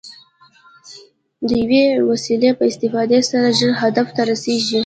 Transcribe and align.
د 1.47 1.49
یوې 1.61 1.83
وسیلې 2.09 2.49
په 2.57 2.63
استفادې 2.71 3.19
سره 3.29 3.55
ژر 3.57 3.71
هدف 3.81 4.07
ته 4.15 4.21
رسېږي. 4.31 4.79